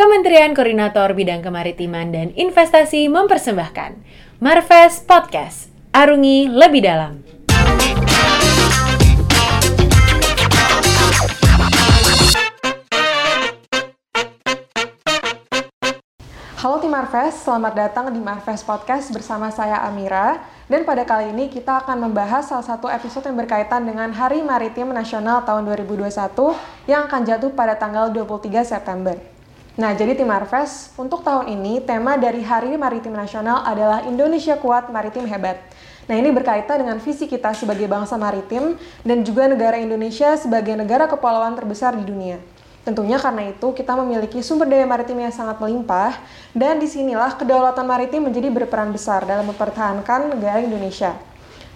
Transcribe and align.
Kementerian 0.00 0.56
Koordinator 0.56 1.12
Bidang 1.12 1.44
Kemaritiman 1.44 2.08
dan 2.08 2.32
Investasi 2.32 3.12
mempersembahkan 3.12 4.00
Marves 4.40 5.04
Podcast. 5.04 5.68
Arungi 5.92 6.48
lebih 6.48 6.80
dalam. 6.80 7.20
Halo 16.56 16.80
tim 16.80 16.88
Marves, 16.96 17.36
selamat 17.44 17.72
datang 17.76 18.08
di 18.08 18.24
Marves 18.24 18.64
Podcast 18.64 19.12
bersama 19.12 19.52
saya 19.52 19.84
Amira. 19.84 20.40
Dan 20.64 20.88
pada 20.88 21.04
kali 21.04 21.28
ini 21.28 21.52
kita 21.52 21.84
akan 21.84 22.08
membahas 22.08 22.48
salah 22.48 22.64
satu 22.64 22.88
episode 22.88 23.28
yang 23.28 23.36
berkaitan 23.36 23.84
dengan 23.84 24.16
Hari 24.16 24.40
Maritim 24.40 24.96
Nasional 24.96 25.44
tahun 25.44 25.68
2021 25.68 26.08
yang 26.88 27.04
akan 27.04 27.20
jatuh 27.28 27.52
pada 27.52 27.76
tanggal 27.76 28.08
23 28.08 28.64
September. 28.64 29.29
Nah, 29.80 29.96
jadi 29.96 30.12
tim 30.12 30.28
Marves, 30.28 30.92
untuk 31.00 31.24
tahun 31.24 31.56
ini 31.56 31.80
tema 31.80 32.20
dari 32.20 32.44
Hari 32.44 32.76
Maritim 32.76 33.16
Nasional 33.16 33.64
adalah 33.64 34.04
Indonesia 34.04 34.52
Kuat 34.60 34.92
Maritim 34.92 35.24
Hebat. 35.24 35.56
Nah, 36.04 36.20
ini 36.20 36.28
berkaitan 36.28 36.84
dengan 36.84 37.00
visi 37.00 37.24
kita 37.24 37.56
sebagai 37.56 37.88
bangsa 37.88 38.20
maritim 38.20 38.76
dan 39.00 39.24
juga 39.24 39.48
negara 39.48 39.80
Indonesia 39.80 40.36
sebagai 40.36 40.76
negara 40.76 41.08
kepulauan 41.08 41.56
terbesar 41.56 41.96
di 41.96 42.04
dunia. 42.04 42.36
Tentunya 42.84 43.16
karena 43.16 43.56
itu 43.56 43.72
kita 43.72 43.96
memiliki 43.96 44.44
sumber 44.44 44.68
daya 44.68 44.84
maritim 44.84 45.16
yang 45.16 45.32
sangat 45.32 45.56
melimpah 45.56 46.12
dan 46.52 46.76
di 46.76 46.84
sinilah 46.84 47.40
kedaulatan 47.40 47.88
maritim 47.88 48.28
menjadi 48.28 48.52
berperan 48.52 48.92
besar 48.92 49.24
dalam 49.24 49.48
mempertahankan 49.48 50.36
negara 50.36 50.60
Indonesia. 50.60 51.16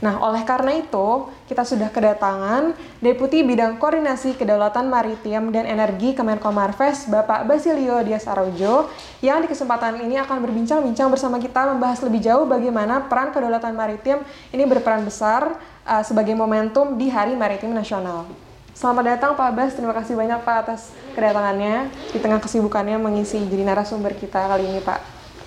Nah, 0.02 0.18
oleh 0.18 0.42
karena 0.42 0.74
itu, 0.74 1.30
kita 1.46 1.62
sudah 1.62 1.86
kedatangan 1.88 2.74
Deputi 2.98 3.46
Bidang 3.46 3.78
Koordinasi 3.78 4.34
Kedaulatan 4.34 4.90
Maritim 4.90 5.54
dan 5.54 5.64
Energi 5.70 6.16
Kemenko 6.16 6.50
Marves, 6.50 7.06
Bapak 7.06 7.46
Basilio 7.46 8.02
Dias 8.02 8.26
Arojo, 8.26 8.90
yang 9.22 9.40
di 9.40 9.48
kesempatan 9.48 10.02
ini 10.02 10.18
akan 10.18 10.42
berbincang-bincang 10.42 11.08
bersama 11.08 11.38
kita 11.38 11.70
membahas 11.70 12.02
lebih 12.02 12.20
jauh 12.20 12.45
bagaimana 12.45 13.06
peran 13.06 13.30
kedaulatan 13.30 13.73
maritim 13.78 14.20
ini 14.51 14.66
berperan 14.66 15.06
besar 15.06 15.56
uh, 15.86 16.02
sebagai 16.02 16.34
momentum 16.34 16.98
di 16.98 17.06
Hari 17.08 17.38
Maritim 17.38 17.70
Nasional. 17.70 18.26
Selamat 18.74 19.14
datang 19.14 19.38
Pak 19.38 19.51
Bas, 19.54 19.70
terima 19.79 19.95
kasih 19.95 20.18
banyak 20.18 20.42
Pak 20.42 20.56
atas 20.66 20.90
kedatangannya 21.14 21.95
di 22.10 22.18
tengah 22.18 22.42
kesibukannya 22.42 22.98
mengisi 22.98 23.38
jadi 23.46 23.62
narasumber 23.62 24.18
kita 24.18 24.51
kali 24.51 24.66
ini 24.66 24.82
Pak. 24.82 24.98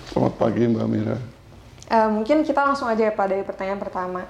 Selamat 0.08 0.34
pagi 0.40 0.64
Mbak 0.64 0.86
Mira. 0.88 1.37
Uh, 1.88 2.12
mungkin 2.12 2.44
kita 2.44 2.60
langsung 2.60 2.84
aja 2.84 3.08
ya 3.08 3.12
Pak 3.16 3.26
dari 3.32 3.40
pertanyaan 3.40 3.80
pertama. 3.80 4.28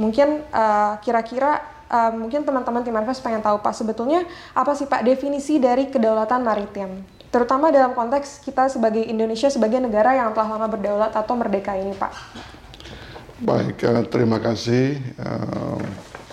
Mungkin 0.00 0.40
uh, 0.48 0.96
kira-kira 1.04 1.60
uh, 1.92 2.12
mungkin 2.16 2.48
teman-teman 2.48 2.80
tim 2.80 2.96
Manifest 2.96 3.20
pengen 3.20 3.44
tahu 3.44 3.60
Pak 3.60 3.76
sebetulnya 3.76 4.24
apa 4.56 4.72
sih 4.72 4.88
Pak 4.88 5.04
definisi 5.04 5.60
dari 5.60 5.92
kedaulatan 5.92 6.40
maritim? 6.40 7.04
Terutama 7.28 7.68
dalam 7.68 7.92
konteks 7.92 8.40
kita 8.40 8.72
sebagai 8.72 9.04
Indonesia 9.04 9.52
sebagai 9.52 9.84
negara 9.84 10.16
yang 10.16 10.32
telah 10.32 10.56
lama 10.56 10.64
berdaulat 10.70 11.12
atau 11.12 11.34
merdeka 11.36 11.76
ini 11.76 11.92
Pak. 11.92 12.12
Baik, 13.44 13.84
uh, 13.84 14.02
terima 14.08 14.40
kasih 14.40 14.96
uh, 15.20 15.82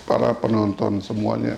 para 0.08 0.32
penonton 0.32 1.04
semuanya 1.04 1.52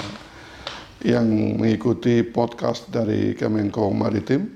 yang 1.05 1.28
mengikuti 1.61 2.25
podcast 2.27 2.91
dari 2.91 3.37
Kemenko 3.39 3.93
Maritim. 3.95 4.49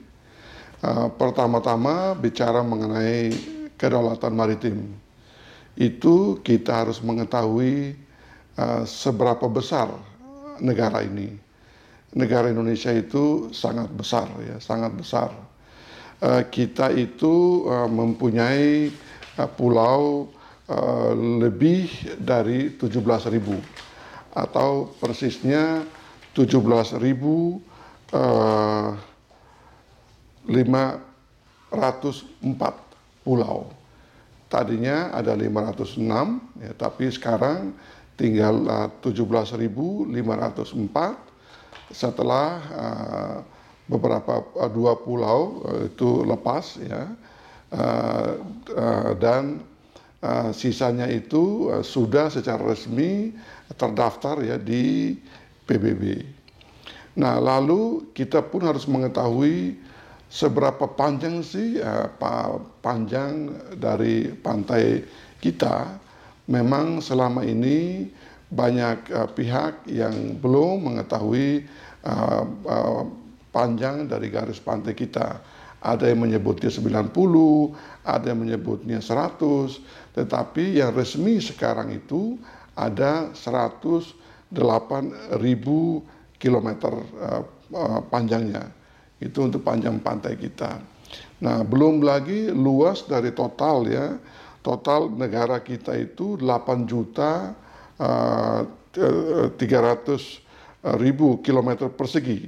Uh, 0.82 1.12
pertama-tama 1.14 2.16
bicara 2.16 2.64
mengenai 2.64 3.57
kedaulatan 3.78 4.34
maritim. 4.34 4.90
Itu 5.78 6.42
kita 6.42 6.84
harus 6.84 6.98
mengetahui 6.98 7.94
uh, 8.58 8.82
seberapa 8.82 9.46
besar 9.46 9.86
negara 10.58 11.06
ini. 11.06 11.38
Negara 12.18 12.50
Indonesia 12.50 12.90
itu 12.90 13.54
sangat 13.54 13.86
besar 13.94 14.26
ya, 14.42 14.58
sangat 14.58 14.90
besar. 14.98 15.30
Uh, 16.18 16.42
kita 16.50 16.90
itu 16.90 17.62
uh, 17.70 17.86
mempunyai 17.86 18.90
uh, 19.38 19.46
pulau 19.46 20.26
uh, 20.66 21.14
lebih 21.14 21.86
dari 22.18 22.74
17.000 22.74 22.98
atau 24.34 24.90
persisnya 24.98 25.86
17.000 26.34 27.78
uh, 28.14 28.96
504 30.48 32.87
pulau. 33.28 33.68
Tadinya 34.48 35.12
ada 35.12 35.36
506, 35.36 36.64
ya, 36.64 36.72
tapi 36.72 37.12
sekarang 37.12 37.76
tinggal 38.16 38.64
uh, 38.64 38.88
17.504 39.04 40.08
setelah 41.92 42.48
uh, 42.72 43.36
beberapa 43.84 44.40
uh, 44.56 44.72
dua 44.72 44.96
pulau 44.96 45.68
uh, 45.68 45.84
itu 45.84 46.24
lepas 46.24 46.80
ya 46.80 47.12
uh, 47.76 48.40
uh, 48.72 49.12
dan 49.20 49.60
uh, 50.24 50.48
sisanya 50.56 51.12
itu 51.12 51.68
uh, 51.68 51.84
sudah 51.84 52.32
secara 52.32 52.64
resmi 52.64 53.36
terdaftar 53.76 54.40
ya 54.40 54.56
di 54.56 55.12
PBB. 55.68 56.24
Nah, 57.18 57.36
lalu 57.42 58.08
kita 58.16 58.40
pun 58.40 58.64
harus 58.64 58.88
mengetahui 58.88 59.76
seberapa 60.28 60.84
panjang 60.92 61.40
sih 61.40 61.80
uh, 61.80 62.08
panjang 62.84 63.52
dari 63.76 64.32
pantai 64.32 65.04
kita. 65.40 65.98
Memang 66.48 67.04
selama 67.04 67.44
ini 67.44 68.08
banyak 68.48 69.12
uh, 69.12 69.28
pihak 69.32 69.84
yang 69.88 70.40
belum 70.40 70.92
mengetahui 70.92 71.68
uh, 72.04 72.44
uh, 72.64 73.02
panjang 73.52 74.08
dari 74.08 74.28
garis 74.32 74.60
pantai 74.60 74.96
kita. 74.96 75.40
Ada 75.78 76.10
yang 76.10 76.26
menyebutnya 76.26 76.72
90, 76.74 77.14
ada 78.02 78.26
yang 78.26 78.40
menyebutnya 78.42 78.98
100, 78.98 79.78
tetapi 80.18 80.82
yang 80.82 80.90
resmi 80.90 81.38
sekarang 81.38 81.94
itu 81.94 82.34
ada 82.74 83.30
100 83.30 84.18
8.000 84.48 85.36
km 86.40 86.68
uh, 86.88 87.42
uh, 87.76 88.00
panjangnya. 88.08 88.72
Itu 89.18 89.46
untuk 89.46 89.66
panjang 89.66 89.98
pantai 89.98 90.38
kita. 90.38 90.78
Nah, 91.42 91.62
belum 91.62 92.02
lagi 92.02 92.50
luas 92.50 93.06
dari 93.06 93.34
total 93.34 93.86
ya. 93.86 94.06
Total 94.62 95.06
negara 95.08 95.62
kita 95.62 95.94
itu 95.96 96.34
8 96.38 96.86
juta 96.86 97.54
uh, 97.98 98.60
300 98.94 99.56
ribu 100.98 101.38
kilometer 101.42 101.88
persegi. 101.90 102.46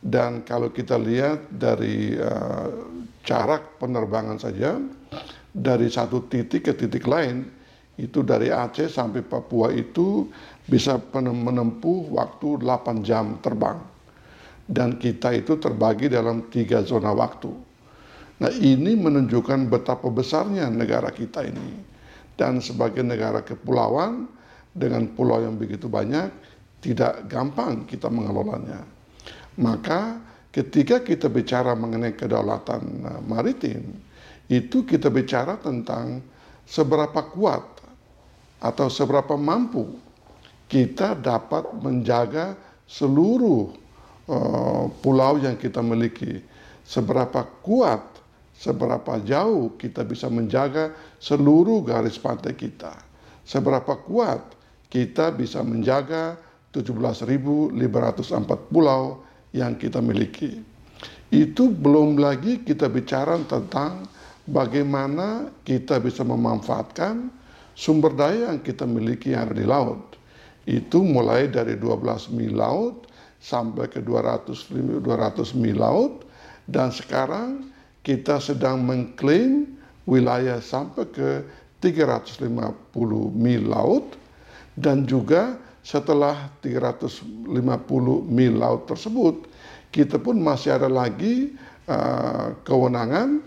Dan 0.00 0.46
kalau 0.48 0.72
kita 0.72 0.96
lihat 0.96 1.52
dari 1.52 2.16
uh, 2.16 2.70
jarak 3.20 3.76
penerbangan 3.76 4.40
saja, 4.40 4.80
dari 5.52 5.92
satu 5.92 6.24
titik 6.30 6.70
ke 6.70 6.72
titik 6.72 7.04
lain, 7.04 7.44
itu 8.00 8.24
dari 8.24 8.48
Aceh 8.48 8.88
sampai 8.88 9.20
Papua 9.20 9.68
itu 9.74 10.30
bisa 10.64 10.96
menempuh 11.20 12.16
waktu 12.16 12.64
8 12.64 13.04
jam 13.04 13.36
terbang. 13.44 13.89
Dan 14.70 15.02
kita 15.02 15.34
itu 15.34 15.58
terbagi 15.58 16.06
dalam 16.06 16.46
tiga 16.46 16.86
zona 16.86 17.10
waktu. 17.10 17.50
Nah 18.38 18.52
ini 18.54 18.94
menunjukkan 18.94 19.66
betapa 19.66 20.06
besarnya 20.06 20.70
negara 20.70 21.10
kita 21.10 21.42
ini. 21.42 21.82
Dan 22.38 22.62
sebagai 22.62 23.02
negara 23.02 23.42
kepulauan, 23.42 24.30
dengan 24.70 25.10
pulau 25.18 25.42
yang 25.42 25.58
begitu 25.58 25.90
banyak, 25.90 26.30
tidak 26.80 27.26
gampang 27.26 27.84
kita 27.84 28.06
mengelolanya. 28.06 28.86
Maka 29.58 30.22
ketika 30.54 31.02
kita 31.02 31.26
bicara 31.26 31.74
mengenai 31.74 32.14
kedaulatan 32.14 32.82
eh, 33.04 33.20
maritim, 33.26 33.82
itu 34.50 34.86
kita 34.86 35.10
bicara 35.10 35.58
tentang 35.58 36.22
seberapa 36.64 37.22
kuat 37.34 37.62
atau 38.62 38.86
seberapa 38.86 39.34
mampu 39.34 39.98
kita 40.70 41.18
dapat 41.18 41.66
menjaga 41.82 42.54
seluruh 42.86 43.74
uh, 43.74 43.79
pulau 45.02 45.38
yang 45.42 45.58
kita 45.58 45.82
miliki. 45.82 46.42
Seberapa 46.86 47.46
kuat, 47.62 48.02
seberapa 48.54 49.18
jauh 49.22 49.74
kita 49.78 50.02
bisa 50.06 50.30
menjaga 50.30 50.94
seluruh 51.22 51.82
garis 51.82 52.18
pantai 52.18 52.54
kita. 52.54 52.94
Seberapa 53.46 53.98
kuat 54.06 54.42
kita 54.90 55.34
bisa 55.34 55.62
menjaga 55.62 56.38
17.504 56.74 57.74
pulau 58.70 59.22
yang 59.50 59.74
kita 59.74 59.98
miliki. 59.98 60.62
Itu 61.30 61.70
belum 61.70 62.18
lagi 62.18 62.62
kita 62.62 62.90
bicara 62.90 63.38
tentang 63.46 64.06
bagaimana 64.50 65.50
kita 65.62 66.02
bisa 66.02 66.26
memanfaatkan 66.26 67.30
sumber 67.74 68.14
daya 68.14 68.50
yang 68.50 68.62
kita 68.62 68.82
miliki 68.82 69.34
yang 69.34 69.50
ada 69.50 69.54
di 69.54 69.66
laut 69.66 70.10
itu 70.68 71.02
mulai 71.02 71.50
dari 71.50 71.74
12 71.74 72.36
mil 72.36 72.54
laut 72.54 73.09
sampai 73.40 73.88
ke 73.88 74.04
200 74.04 75.00
200 75.00 75.56
mil 75.56 75.80
laut 75.80 76.28
dan 76.68 76.92
sekarang 76.92 77.72
kita 78.04 78.36
sedang 78.36 78.84
mengklaim 78.84 79.76
wilayah 80.04 80.60
sampai 80.60 81.08
ke 81.08 81.28
350 81.80 82.52
mil 83.32 83.62
laut 83.64 84.16
dan 84.76 85.08
juga 85.08 85.56
setelah 85.80 86.52
350 86.60 87.48
mil 88.28 88.54
laut 88.60 88.84
tersebut 88.84 89.48
kita 89.90 90.20
pun 90.20 90.36
masih 90.38 90.76
ada 90.76 90.92
lagi 90.92 91.56
uh, 91.88 92.52
kewenangan 92.62 93.40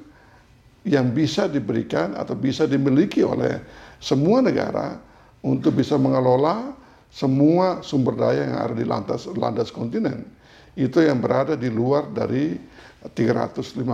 yang 0.84 1.16
bisa 1.16 1.48
diberikan 1.48 2.18
atau 2.18 2.36
bisa 2.36 2.68
dimiliki 2.68 3.24
oleh 3.24 3.62
semua 4.04 4.44
negara 4.44 5.00
untuk 5.40 5.80
bisa 5.80 5.96
mengelola 5.96 6.76
semua 7.14 7.86
sumber 7.86 8.18
daya 8.18 8.42
yang 8.50 8.58
ada 8.58 8.74
di 8.74 8.86
landas 8.90 9.30
landas 9.38 9.70
kontinen 9.70 10.26
itu 10.74 10.98
yang 11.06 11.22
berada 11.22 11.54
di 11.54 11.70
luar 11.70 12.10
dari 12.10 12.58
350 13.06 13.86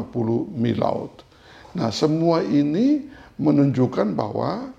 mil 0.56 0.78
laut. 0.80 1.28
Nah, 1.76 1.92
semua 1.92 2.40
ini 2.40 3.04
menunjukkan 3.36 4.16
bahwa 4.16 4.72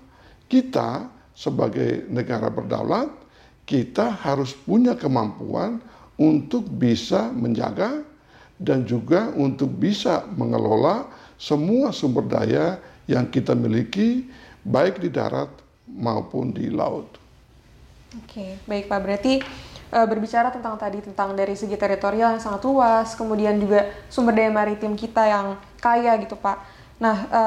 kita 0.49 1.05
sebagai 1.37 2.09
negara 2.09 2.49
berdaulat 2.49 3.07
kita 3.69 4.17
harus 4.19 4.57
punya 4.57 4.97
kemampuan 4.97 5.77
untuk 6.17 6.65
bisa 6.65 7.29
menjaga 7.29 8.01
dan 8.57 8.83
juga 8.89 9.29
untuk 9.37 9.69
bisa 9.77 10.25
mengelola 10.33 11.05
semua 11.37 11.93
sumber 11.93 12.25
daya 12.25 12.81
yang 13.05 13.29
kita 13.29 13.53
miliki 13.53 14.25
baik 14.65 15.01
di 15.01 15.09
darat 15.13 15.49
maupun 15.85 16.53
di 16.53 16.69
laut. 16.73 17.20
Oke, 18.11 18.59
baik 18.67 18.91
Pak. 18.91 18.99
Berarti 18.99 19.39
e, 19.87 19.99
berbicara 20.03 20.51
tentang 20.51 20.75
tadi 20.75 20.99
tentang 20.99 21.31
dari 21.31 21.55
segi 21.55 21.79
teritorial 21.79 22.35
yang 22.35 22.43
sangat 22.43 22.67
luas, 22.67 23.15
kemudian 23.15 23.55
juga 23.55 23.87
sumber 24.11 24.35
daya 24.35 24.51
maritim 24.51 24.99
kita 24.99 25.23
yang 25.31 25.55
kaya 25.79 26.19
gitu 26.19 26.35
Pak. 26.35 26.57
Nah, 26.99 27.17
e, 27.31 27.41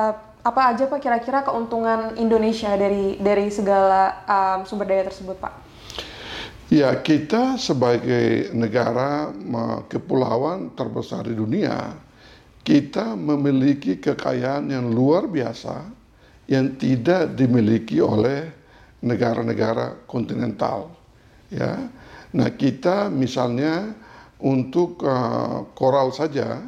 apa 0.44 0.76
aja 0.76 0.84
Pak 0.88 1.00
kira-kira 1.00 1.40
keuntungan 1.44 2.16
Indonesia 2.20 2.72
dari 2.76 3.16
dari 3.16 3.48
segala 3.48 4.24
um, 4.28 4.68
sumber 4.68 4.84
daya 4.92 5.08
tersebut 5.08 5.40
Pak? 5.40 5.52
Ya, 6.68 6.92
kita 7.00 7.56
sebagai 7.56 8.52
negara 8.52 9.32
kepulauan 9.88 10.72
terbesar 10.76 11.24
di 11.28 11.36
dunia, 11.36 11.96
kita 12.60 13.16
memiliki 13.16 14.00
kekayaan 14.00 14.68
yang 14.72 14.88
luar 14.88 15.28
biasa 15.28 15.84
yang 16.48 16.76
tidak 16.76 17.36
dimiliki 17.36 18.04
oleh 18.04 18.63
negara-negara 19.04 20.08
kontinental. 20.08 20.88
Ya, 21.52 21.92
nah 22.32 22.48
kita 22.48 23.12
misalnya 23.12 23.92
untuk 24.40 25.04
uh, 25.04 25.68
koral 25.76 26.10
saja 26.10 26.64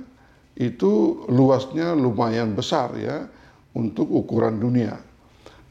itu 0.56 1.25
luasnya 1.33 1.97
lumayan 1.97 2.53
besar 2.53 2.93
ya 2.97 3.25
untuk 3.73 4.06
ukuran 4.12 4.61
dunia. 4.61 5.00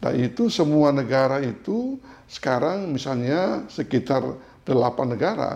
Nah 0.02 0.14
itu 0.14 0.50
semua 0.50 0.90
negara 0.90 1.42
itu 1.42 2.02
sekarang 2.26 2.90
misalnya 2.90 3.66
sekitar 3.70 4.22
delapan 4.66 5.08
negara 5.14 5.54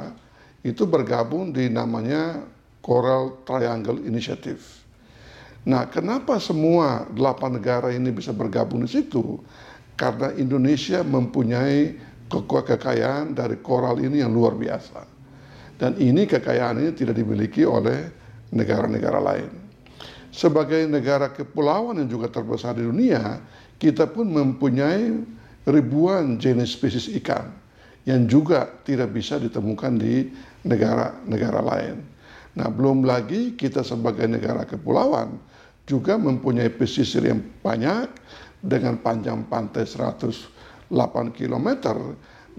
itu 0.62 0.86
bergabung 0.86 1.50
di 1.50 1.70
namanya 1.70 2.42
Coral 2.80 3.44
Triangle 3.46 4.02
Initiative. 4.06 4.80
Nah, 5.68 5.86
kenapa 5.92 6.40
semua 6.40 7.04
delapan 7.12 7.60
negara 7.60 7.92
ini 7.92 8.10
bisa 8.16 8.32
bergabung 8.32 8.82
di 8.88 8.90
situ? 8.90 9.44
Karena 10.00 10.32
Indonesia 10.40 11.04
mempunyai 11.04 11.92
kekayaan 12.32 13.36
dari 13.36 13.60
koral 13.60 14.00
ini 14.00 14.24
yang 14.24 14.32
luar 14.32 14.56
biasa. 14.56 15.04
Dan 15.76 16.00
ini 16.00 16.24
kekayaan 16.24 16.80
ini 16.80 16.92
tidak 16.96 17.20
dimiliki 17.20 17.68
oleh 17.68 18.08
negara-negara 18.56 19.20
lain. 19.20 19.52
Sebagai 20.32 20.88
negara 20.88 21.28
kepulauan 21.36 22.00
yang 22.00 22.08
juga 22.08 22.32
terbesar 22.32 22.80
di 22.80 22.88
dunia, 22.88 23.44
kita 23.76 24.08
pun 24.08 24.32
mempunyai 24.32 25.20
ribuan 25.68 26.40
jenis 26.40 26.80
spesies 26.80 27.12
ikan 27.20 27.52
yang 28.08 28.24
juga 28.30 28.72
tidak 28.88 29.12
bisa 29.12 29.36
ditemukan 29.36 30.00
di 30.00 30.32
negara-negara 30.64 31.60
lain. 31.60 32.00
Nah, 32.56 32.72
belum 32.72 33.04
lagi 33.04 33.56
kita 33.56 33.84
sebagai 33.84 34.32
negara 34.32 34.64
kepulauan 34.64 35.40
juga 35.90 36.16
mempunyai 36.22 36.70
pesisir 36.70 37.26
yang 37.26 37.42
banyak 37.66 38.06
dengan 38.60 39.00
panjang 39.00 39.48
pantai 39.48 39.88
108 39.88 40.92
km. 41.32 41.68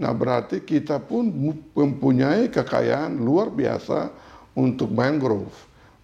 Nah, 0.01 0.11
berarti 0.17 0.65
kita 0.65 0.97
pun 0.97 1.29
mempunyai 1.77 2.49
kekayaan 2.49 3.21
luar 3.21 3.53
biasa 3.53 4.09
untuk 4.57 4.89
mangrove. 4.89 5.53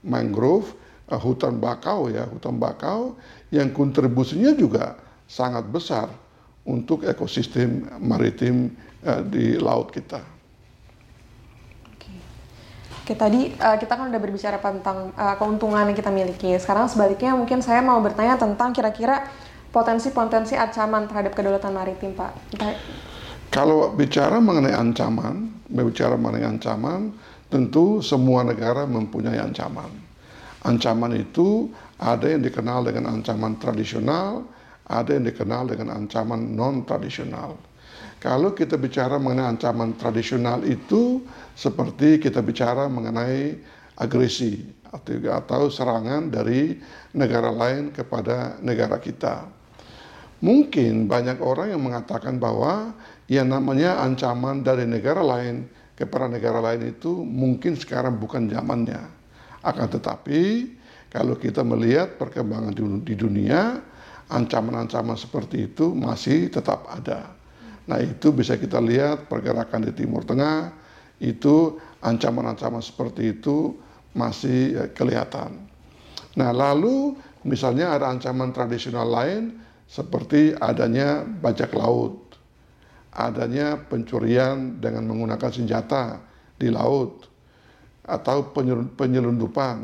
Mangrove, 0.05 0.69
uh, 1.09 1.17
hutan 1.17 1.57
bakau 1.57 2.07
ya, 2.13 2.29
hutan 2.29 2.61
bakau 2.61 3.17
yang 3.49 3.73
kontribusinya 3.73 4.53
juga 4.53 4.99
sangat 5.25 5.65
besar 5.67 6.07
untuk 6.67 7.07
ekosistem 7.07 7.89
maritim 7.97 8.69
uh, 9.01 9.23
di 9.25 9.57
laut 9.57 9.89
kita. 9.89 10.37
Oke, 13.07 13.15
tadi 13.15 13.55
uh, 13.55 13.79
kita 13.79 13.95
kan 13.95 14.11
udah 14.11 14.19
berbicara 14.19 14.59
tentang 14.59 15.15
uh, 15.15 15.39
keuntungan 15.39 15.87
yang 15.87 15.95
kita 15.95 16.11
miliki. 16.11 16.51
Sekarang 16.59 16.91
sebaliknya 16.91 17.39
mungkin 17.39 17.63
saya 17.63 17.79
mau 17.79 18.03
bertanya 18.03 18.35
tentang 18.35 18.75
kira-kira 18.75 19.31
potensi-potensi 19.77 20.57
ancaman 20.57 21.05
terhadap 21.05 21.37
kedaulatan 21.37 21.77
maritim, 21.77 22.17
Pak. 22.17 22.33
Kalau 23.53 23.93
bicara 23.93 24.41
mengenai 24.41 24.73
ancaman, 24.73 25.53
berbicara 25.69 26.17
mengenai 26.17 26.49
ancaman, 26.49 27.13
tentu 27.53 28.01
semua 28.01 28.41
negara 28.41 28.89
mempunyai 28.89 29.37
ancaman. 29.37 29.93
Ancaman 30.65 31.13
itu 31.13 31.69
ada 32.01 32.25
yang 32.25 32.41
dikenal 32.41 32.89
dengan 32.89 33.13
ancaman 33.13 33.61
tradisional, 33.61 34.49
ada 34.89 35.13
yang 35.13 35.29
dikenal 35.29 35.69
dengan 35.69 35.93
ancaman 35.93 36.57
non-tradisional. 36.57 37.53
Kalau 38.17 38.57
kita 38.57 38.81
bicara 38.81 39.21
mengenai 39.21 39.53
ancaman 39.53 39.93
tradisional 39.93 40.65
itu 40.65 41.21
seperti 41.53 42.17
kita 42.17 42.41
bicara 42.41 42.89
mengenai 42.89 43.61
agresi 44.01 44.65
atau 45.29 45.69
serangan 45.69 46.33
dari 46.33 46.81
negara 47.13 47.53
lain 47.53 47.93
kepada 47.93 48.57
negara 48.65 48.97
kita. 48.97 49.56
Mungkin 50.37 51.09
banyak 51.09 51.41
orang 51.41 51.73
yang 51.73 51.81
mengatakan 51.81 52.37
bahwa 52.37 52.93
yang 53.25 53.49
namanya 53.49 54.05
ancaman 54.05 54.61
dari 54.61 54.85
negara 54.85 55.25
lain 55.25 55.65
kepada 55.97 56.29
negara 56.29 56.61
lain 56.61 56.93
itu 56.93 57.09
mungkin 57.25 57.73
sekarang 57.73 58.21
bukan 58.21 58.45
zamannya. 58.45 59.01
Akan 59.65 59.89
tetapi 59.89 60.73
kalau 61.09 61.33
kita 61.33 61.65
melihat 61.65 62.21
perkembangan 62.21 62.77
di 63.01 63.15
dunia, 63.17 63.81
ancaman-ancaman 64.29 65.17
seperti 65.17 65.73
itu 65.73 65.97
masih 65.97 66.53
tetap 66.53 66.85
ada. 66.85 67.33
Nah 67.89 67.97
itu 68.03 68.29
bisa 68.29 68.59
kita 68.59 68.77
lihat 68.77 69.25
pergerakan 69.31 69.89
di 69.89 69.91
Timur 69.95 70.21
Tengah, 70.21 70.69
itu 71.17 71.81
ancaman-ancaman 72.05 72.83
seperti 72.83 73.33
itu 73.39 73.73
masih 74.13 74.77
ya, 74.77 74.85
kelihatan. 74.93 75.57
Nah 76.37 76.53
lalu 76.53 77.17
misalnya 77.41 77.97
ada 77.97 78.13
ancaman 78.13 78.53
tradisional 78.53 79.07
lain 79.09 79.57
seperti 79.87 80.51
adanya 80.59 81.23
bajak 81.23 81.71
laut, 81.71 82.35
adanya 83.15 83.79
pencurian 83.87 84.77
dengan 84.83 85.07
menggunakan 85.07 85.49
senjata 85.49 86.19
di 86.59 86.67
laut, 86.67 87.25
atau 88.07 88.51
penyelundupan. 88.95 89.77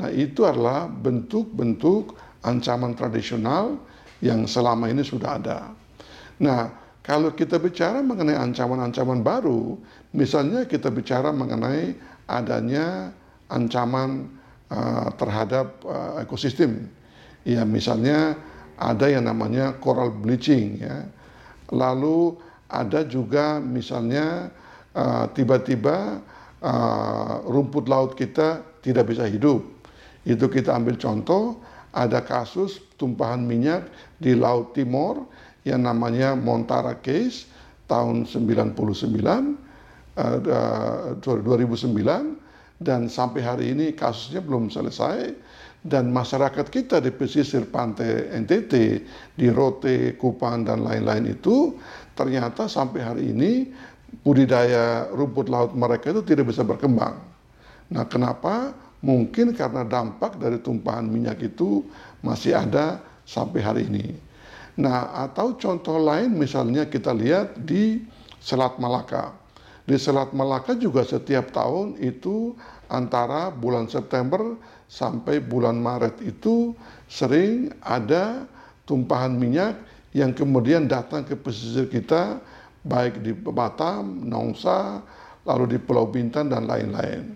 Nah 0.00 0.10
itu 0.10 0.44
adalah 0.48 0.88
bentuk-bentuk 0.88 2.16
ancaman 2.42 2.96
tradisional 2.96 3.76
yang 4.24 4.48
selama 4.48 4.88
ini 4.88 5.04
sudah 5.04 5.36
ada. 5.38 5.60
Nah, 6.42 6.70
kalau 7.02 7.34
kita 7.34 7.58
bicara 7.58 7.98
mengenai 7.98 8.38
ancaman-ancaman 8.38 9.26
baru, 9.26 9.74
misalnya 10.14 10.66
kita 10.66 10.90
bicara 10.90 11.34
mengenai 11.34 11.98
adanya 12.30 13.10
ancaman 13.50 14.30
uh, 14.70 15.10
terhadap 15.18 15.82
uh, 15.82 16.22
ekosistem. 16.22 16.86
Ya, 17.42 17.66
misalnya 17.66 18.38
ada 18.82 19.06
yang 19.06 19.30
namanya 19.30 19.78
coral 19.78 20.10
bleaching 20.10 20.82
ya. 20.82 21.06
Lalu 21.70 22.34
ada 22.66 23.06
juga 23.06 23.62
misalnya 23.62 24.50
uh, 24.98 25.30
tiba-tiba 25.30 26.18
uh, 26.58 27.34
rumput 27.46 27.86
laut 27.86 28.18
kita 28.18 28.60
tidak 28.82 29.14
bisa 29.14 29.30
hidup. 29.30 29.62
Itu 30.26 30.50
kita 30.50 30.74
ambil 30.74 30.98
contoh 30.98 31.62
ada 31.94 32.24
kasus 32.24 32.82
tumpahan 32.98 33.44
minyak 33.44 33.86
di 34.18 34.34
Laut 34.34 34.74
Timor 34.74 35.22
yang 35.62 35.86
namanya 35.86 36.34
Montara 36.34 36.98
Case 36.98 37.46
tahun 37.86 38.26
99 38.26 38.74
uh, 40.16 41.18
2009 41.20 42.82
dan 42.82 43.06
sampai 43.06 43.40
hari 43.44 43.64
ini 43.76 43.94
kasusnya 43.94 44.42
belum 44.42 44.66
selesai 44.72 45.30
dan 45.82 46.14
masyarakat 46.14 46.66
kita 46.70 47.02
di 47.02 47.10
pesisir 47.10 47.66
pantai 47.66 48.30
NTT 48.30 48.72
di 49.34 49.46
Rote, 49.50 50.14
Kupang 50.14 50.62
dan 50.62 50.86
lain-lain 50.86 51.34
itu 51.34 51.74
ternyata 52.14 52.70
sampai 52.70 53.00
hari 53.02 53.24
ini 53.34 53.66
budidaya 54.22 55.10
rumput 55.10 55.50
laut 55.50 55.74
mereka 55.74 56.14
itu 56.14 56.22
tidak 56.22 56.54
bisa 56.54 56.62
berkembang. 56.62 57.18
Nah, 57.90 58.06
kenapa? 58.06 58.70
Mungkin 59.02 59.58
karena 59.58 59.82
dampak 59.82 60.38
dari 60.38 60.62
tumpahan 60.62 61.10
minyak 61.10 61.42
itu 61.42 61.82
masih 62.22 62.54
ada 62.54 63.02
sampai 63.26 63.58
hari 63.58 63.82
ini. 63.90 64.14
Nah, 64.78 65.10
atau 65.26 65.58
contoh 65.58 65.98
lain 65.98 66.30
misalnya 66.38 66.86
kita 66.86 67.10
lihat 67.10 67.58
di 67.66 68.06
Selat 68.38 68.78
Malaka. 68.78 69.34
Di 69.82 69.98
Selat 69.98 70.30
Malaka 70.30 70.78
juga 70.78 71.02
setiap 71.02 71.50
tahun 71.50 71.98
itu 71.98 72.54
antara 72.92 73.48
bulan 73.48 73.88
September 73.88 74.60
sampai 74.84 75.40
bulan 75.40 75.80
Maret 75.80 76.20
itu 76.20 76.76
sering 77.08 77.72
ada 77.80 78.44
tumpahan 78.84 79.32
minyak 79.32 79.80
yang 80.12 80.36
kemudian 80.36 80.84
datang 80.84 81.24
ke 81.24 81.32
pesisir 81.32 81.88
kita 81.88 82.36
baik 82.84 83.24
di 83.24 83.32
Batam, 83.32 84.28
Nongsa, 84.28 85.00
lalu 85.48 85.74
di 85.74 85.78
Pulau 85.80 86.04
Bintan 86.10 86.52
dan 86.52 86.68
lain-lain. 86.68 87.32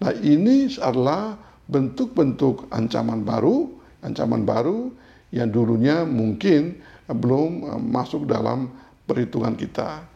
Nah, 0.00 0.12
ini 0.24 0.70
adalah 0.80 1.36
bentuk-bentuk 1.66 2.70
ancaman 2.72 3.26
baru, 3.26 3.68
ancaman 4.06 4.46
baru 4.46 4.88
yang 5.34 5.50
dulunya 5.50 6.06
mungkin 6.06 6.78
belum 7.10 7.50
eh, 7.66 7.80
masuk 7.82 8.24
dalam 8.24 8.70
perhitungan 9.04 9.58
kita. 9.58 10.06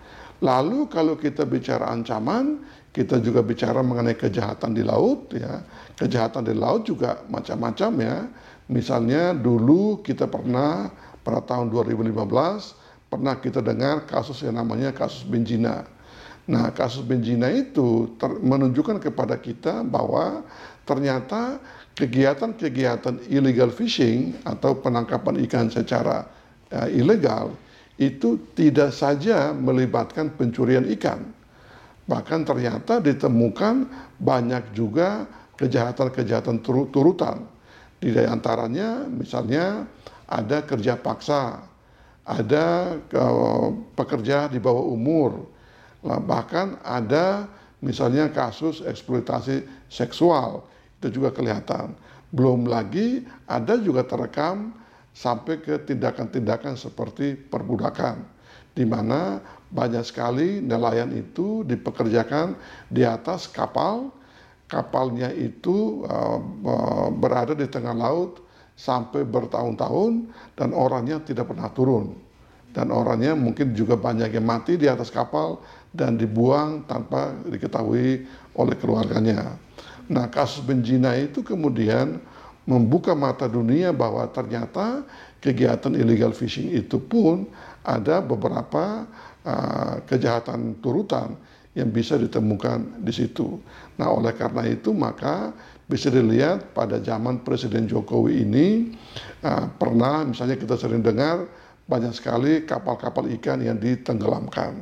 Lalu 0.40 0.88
kalau 0.88 1.20
kita 1.20 1.44
bicara 1.44 1.92
ancaman, 1.92 2.64
kita 2.90 3.22
juga 3.22 3.40
bicara 3.46 3.80
mengenai 3.86 4.18
kejahatan 4.18 4.74
di 4.74 4.82
laut 4.82 5.30
ya. 5.30 5.62
Kejahatan 5.94 6.42
di 6.46 6.54
laut 6.58 6.86
juga 6.86 7.22
macam-macam 7.30 7.90
ya. 8.02 8.16
Misalnya 8.70 9.34
dulu 9.34 10.02
kita 10.02 10.26
pernah 10.26 10.90
pada 11.22 11.42
tahun 11.42 11.70
2015 11.70 12.14
pernah 13.10 13.34
kita 13.38 13.58
dengar 13.58 14.06
kasus 14.06 14.42
yang 14.46 14.58
namanya 14.58 14.94
kasus 14.94 15.26
Benjina. 15.26 15.82
Nah, 16.50 16.70
kasus 16.74 17.02
Benjina 17.02 17.50
itu 17.50 18.14
menunjukkan 18.42 19.02
kepada 19.02 19.38
kita 19.38 19.86
bahwa 19.86 20.42
ternyata 20.86 21.58
kegiatan-kegiatan 21.94 23.26
illegal 23.30 23.70
fishing 23.70 24.34
atau 24.46 24.78
penangkapan 24.78 25.42
ikan 25.46 25.66
secara 25.68 26.26
uh, 26.72 26.88
ilegal 26.90 27.54
itu 28.00 28.40
tidak 28.56 28.96
saja 28.96 29.52
melibatkan 29.52 30.32
pencurian 30.32 30.88
ikan, 30.96 31.20
Bahkan 32.10 32.42
ternyata 32.42 32.98
ditemukan 32.98 33.86
banyak 34.18 34.74
juga 34.74 35.30
kejahatan-kejahatan 35.54 36.58
turutan. 36.66 37.46
Di 38.02 38.10
antaranya 38.26 39.06
misalnya 39.06 39.86
ada 40.26 40.66
kerja 40.66 40.98
paksa, 40.98 41.62
ada 42.26 42.98
pekerja 43.94 44.50
di 44.50 44.58
bawah 44.58 44.90
umur, 44.90 45.46
bahkan 46.26 46.80
ada 46.82 47.46
misalnya 47.78 48.26
kasus 48.32 48.82
eksploitasi 48.82 49.62
seksual, 49.86 50.66
itu 50.98 51.20
juga 51.20 51.30
kelihatan. 51.30 51.94
Belum 52.34 52.66
lagi 52.66 53.22
ada 53.46 53.78
juga 53.78 54.02
terekam 54.02 54.74
sampai 55.12 55.60
ke 55.60 55.76
tindakan-tindakan 55.86 56.78
seperti 56.78 57.34
perbudakan, 57.36 58.22
di 58.74 58.86
mana 58.86 59.42
banyak 59.70 60.02
sekali 60.02 60.58
nelayan 60.58 61.14
itu 61.14 61.62
dipekerjakan 61.66 62.58
di 62.90 63.06
atas 63.06 63.46
kapal. 63.50 64.10
Kapalnya 64.70 65.34
itu 65.34 66.06
uh, 66.06 66.38
uh, 66.62 67.08
berada 67.10 67.58
di 67.58 67.66
tengah 67.66 67.90
laut 67.90 68.38
sampai 68.78 69.26
bertahun-tahun 69.26 70.30
dan 70.54 70.70
orangnya 70.70 71.18
tidak 71.18 71.50
pernah 71.50 71.66
turun. 71.74 72.14
Dan 72.70 72.94
orangnya 72.94 73.34
mungkin 73.34 73.74
juga 73.74 73.98
banyak 73.98 74.30
yang 74.30 74.46
mati 74.46 74.78
di 74.78 74.86
atas 74.86 75.10
kapal 75.10 75.58
dan 75.90 76.14
dibuang 76.14 76.86
tanpa 76.86 77.34
diketahui 77.50 78.30
oleh 78.54 78.76
keluarganya. 78.78 79.58
Nah 80.06 80.30
kasus 80.30 80.62
Benjina 80.62 81.18
itu 81.18 81.42
kemudian 81.42 82.22
membuka 82.62 83.10
mata 83.18 83.50
dunia 83.50 83.90
bahwa 83.90 84.22
ternyata 84.30 85.02
kegiatan 85.42 85.90
illegal 85.98 86.30
fishing 86.30 86.70
itu 86.70 87.02
pun 87.02 87.50
ada 87.84 88.20
beberapa 88.20 89.08
uh, 89.44 89.94
kejahatan 90.04 90.80
turutan 90.84 91.36
yang 91.72 91.88
bisa 91.88 92.18
ditemukan 92.18 93.00
di 93.00 93.12
situ. 93.14 93.62
Nah, 93.96 94.10
oleh 94.10 94.34
karena 94.34 94.66
itu 94.66 94.90
maka 94.90 95.54
bisa 95.86 96.10
dilihat 96.10 96.74
pada 96.74 96.98
zaman 97.02 97.42
Presiden 97.42 97.86
Jokowi 97.86 98.42
ini 98.42 98.66
uh, 99.46 99.70
pernah 99.78 100.26
misalnya 100.26 100.58
kita 100.58 100.74
sering 100.76 101.02
dengar 101.02 101.46
banyak 101.86 102.14
sekali 102.14 102.62
kapal-kapal 102.66 103.26
ikan 103.40 103.62
yang 103.62 103.78
ditenggelamkan. 103.78 104.78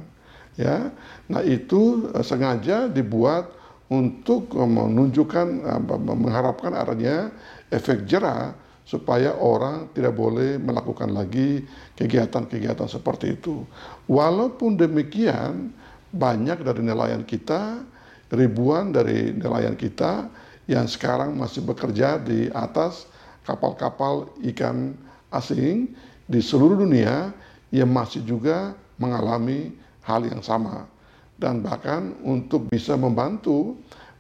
Ya, 0.59 0.91
nah 1.31 1.39
itu 1.47 2.11
uh, 2.11 2.25
sengaja 2.25 2.91
dibuat 2.91 3.55
untuk 3.89 4.53
menunjukkan, 4.53 5.65
mengharapkan 6.05 6.77
adanya 6.77 7.33
efek 7.73 8.05
jerah 8.05 8.53
supaya 8.89 9.37
orang 9.37 9.93
tidak 9.93 10.17
boleh 10.17 10.57
melakukan 10.57 11.13
lagi 11.13 11.61
kegiatan-kegiatan 12.01 12.89
seperti 12.89 13.37
itu. 13.37 13.69
Walaupun 14.09 14.81
demikian, 14.81 15.69
banyak 16.09 16.65
dari 16.65 16.81
nelayan 16.81 17.21
kita, 17.29 17.85
ribuan 18.33 18.97
dari 18.97 19.37
nelayan 19.37 19.77
kita 19.77 20.33
yang 20.73 20.89
sekarang 20.89 21.37
masih 21.37 21.69
bekerja 21.69 22.17
di 22.17 22.49
atas 22.57 23.05
kapal-kapal 23.45 24.33
ikan 24.57 24.97
asing 25.37 25.93
di 26.25 26.41
seluruh 26.41 26.81
dunia 26.81 27.37
yang 27.69 27.93
masih 27.93 28.25
juga 28.25 28.73
mengalami 28.97 29.77
hal 30.01 30.25
yang 30.25 30.41
sama. 30.41 30.89
Dan 31.37 31.61
bahkan 31.61 32.17
untuk 32.25 32.73
bisa 32.73 32.97
membantu 32.97 33.77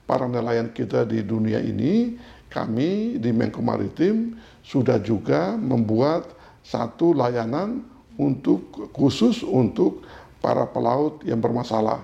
para 0.08 0.25
nelayan 0.28 0.72
kita 0.72 1.04
di 1.04 1.25
dunia 1.25 1.60
ini, 1.60 2.16
kami 2.48 3.20
di 3.20 3.30
Menko 3.32 3.60
Maritim 3.60 4.36
sudah 4.64 5.00
juga 5.00 5.56
membuat 5.56 6.32
satu 6.64 7.16
layanan 7.16 7.84
untuk 8.18 8.92
khusus 8.92 9.44
untuk 9.46 10.04
para 10.40 10.66
pelaut 10.68 11.22
yang 11.24 11.38
bermasalah. 11.38 12.02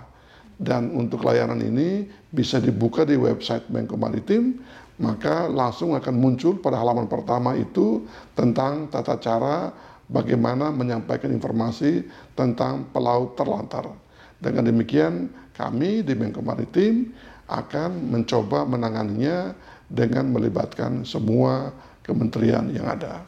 Dan 0.54 0.94
untuk 0.94 1.26
layanan 1.26 1.58
ini 1.58 2.06
bisa 2.30 2.62
dibuka 2.62 3.02
di 3.02 3.18
website 3.18 3.66
Menko 3.68 3.98
Maritim, 3.98 4.62
maka 5.02 5.50
langsung 5.50 5.98
akan 5.98 6.14
muncul 6.14 6.62
pada 6.62 6.78
halaman 6.78 7.10
pertama 7.10 7.58
itu 7.58 8.06
tentang 8.38 8.86
tata 8.86 9.18
cara 9.18 9.74
bagaimana 10.06 10.70
menyampaikan 10.70 11.34
informasi 11.34 12.06
tentang 12.38 12.86
pelaut 12.94 13.34
terlantar. 13.34 13.90
Dengan 14.38 14.70
demikian 14.70 15.26
kami 15.58 16.06
di 16.06 16.14
Menko 16.14 16.38
Maritim 16.38 17.10
akan 17.50 18.14
mencoba 18.14 18.64
menanganinya 18.64 19.52
dengan 19.94 20.26
melibatkan 20.34 21.06
semua 21.06 21.70
kementerian 22.02 22.66
yang 22.74 22.90
ada. 22.90 23.22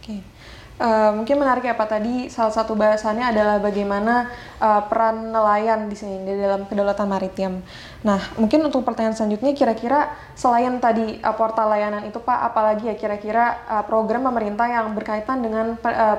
Oke. 0.00 0.24
Uh, 0.78 1.10
mungkin 1.10 1.42
menarik 1.42 1.66
ya 1.66 1.74
Pak 1.74 1.90
tadi 1.90 2.30
salah 2.30 2.54
satu 2.54 2.78
bahasannya 2.78 3.34
adalah 3.34 3.58
bagaimana 3.58 4.30
uh, 4.62 4.86
peran 4.86 5.34
nelayan 5.34 5.90
di 5.90 5.98
sini 5.98 6.22
di 6.22 6.38
dalam 6.38 6.70
kedaulatan 6.70 7.10
maritim. 7.10 7.66
Nah, 8.06 8.22
mungkin 8.38 8.62
untuk 8.62 8.86
pertanyaan 8.86 9.18
selanjutnya 9.18 9.58
kira-kira 9.58 10.14
selain 10.38 10.78
tadi 10.78 11.18
uh, 11.18 11.34
portal 11.34 11.74
layanan 11.74 12.06
itu 12.06 12.22
Pak, 12.22 12.54
apalagi 12.54 12.86
ya 12.86 12.94
kira-kira 12.94 13.58
uh, 13.66 13.82
program 13.82 14.30
pemerintah 14.30 14.70
yang 14.70 14.94
berkaitan 14.94 15.42
dengan 15.42 15.74
uh, 15.82 16.18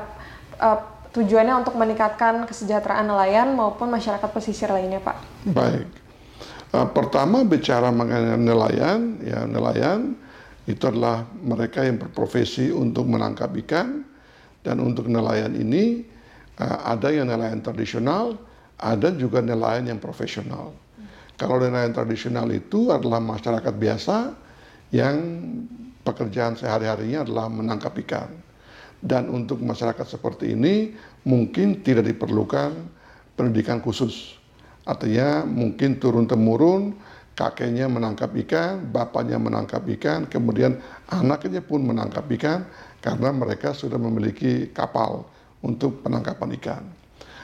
uh, 0.60 0.80
tujuannya 1.16 1.56
untuk 1.64 1.80
meningkatkan 1.80 2.44
kesejahteraan 2.44 3.08
nelayan 3.08 3.56
maupun 3.56 3.88
masyarakat 3.88 4.28
pesisir 4.28 4.68
lainnya 4.76 5.00
Pak? 5.00 5.18
Baik. 5.56 5.88
Uh, 6.70 6.86
pertama 6.86 7.42
bicara 7.42 7.90
mengenai 7.90 8.38
nelayan, 8.38 9.18
ya 9.26 9.42
nelayan 9.50 10.14
itu 10.70 10.86
adalah 10.86 11.26
mereka 11.42 11.82
yang 11.82 11.98
berprofesi 11.98 12.70
untuk 12.70 13.10
menangkap 13.10 13.50
ikan 13.66 14.06
dan 14.62 14.78
untuk 14.78 15.10
nelayan 15.10 15.58
ini 15.58 16.06
uh, 16.62 16.94
ada 16.94 17.10
yang 17.10 17.26
nelayan 17.26 17.66
tradisional, 17.66 18.38
ada 18.78 19.10
juga 19.18 19.42
nelayan 19.42 19.90
yang 19.90 20.00
profesional. 20.00 20.70
Kalau 21.42 21.58
nelayan 21.58 21.90
tradisional 21.90 22.46
itu 22.54 22.94
adalah 22.94 23.18
masyarakat 23.18 23.74
biasa 23.74 24.38
yang 24.94 25.18
pekerjaan 26.06 26.54
sehari-harinya 26.54 27.26
adalah 27.26 27.50
menangkap 27.50 27.98
ikan. 28.06 28.30
Dan 29.00 29.32
untuk 29.32 29.64
masyarakat 29.64 30.06
seperti 30.06 30.54
ini 30.54 30.94
mungkin 31.24 31.80
tidak 31.82 32.12
diperlukan 32.12 32.76
pendidikan 33.40 33.80
khusus. 33.80 34.39
Artinya 34.90 35.46
mungkin 35.46 36.02
turun-temurun 36.02 36.98
kakeknya 37.38 37.86
menangkap 37.86 38.34
ikan, 38.42 38.90
bapaknya 38.90 39.38
menangkap 39.38 39.86
ikan, 39.86 40.26
kemudian 40.26 40.82
anaknya 41.14 41.62
pun 41.62 41.86
menangkap 41.86 42.26
ikan 42.36 42.66
karena 43.00 43.30
mereka 43.30 43.72
sudah 43.72 44.02
memiliki 44.02 44.74
kapal 44.74 45.30
untuk 45.62 46.02
penangkapan 46.02 46.58
ikan. 46.58 46.84